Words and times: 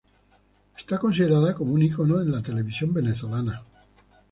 Es 0.75 0.85
considerada 0.97 1.53
como 1.53 1.73
un 1.73 1.83
icono 1.83 2.19
en 2.21 2.31
la 2.31 2.41
televisión 2.41 2.91
venezolana. 2.91 3.61